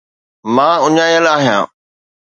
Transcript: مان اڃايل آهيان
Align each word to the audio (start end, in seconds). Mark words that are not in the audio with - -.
مان 0.55 0.75
اڃايل 0.85 1.25
آهيان 1.35 1.65